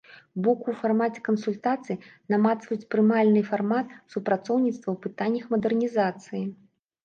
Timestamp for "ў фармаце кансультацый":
0.69-1.99